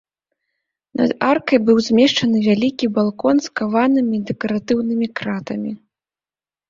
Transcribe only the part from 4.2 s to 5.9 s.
дэкаратыўнымі кратамі.